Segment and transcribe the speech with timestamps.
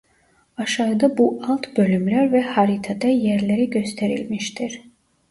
[0.57, 4.81] Aşağıda bu alt bölümler ve haritada yerleri gösterilmiştir.